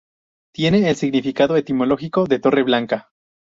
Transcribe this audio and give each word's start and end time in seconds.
Tiene 0.51 0.89
el 0.89 0.95
significado 0.95 1.55
etimológico 1.57 2.23
de 2.25 2.39
"torre 2.39 2.63
blanca". 2.63 3.11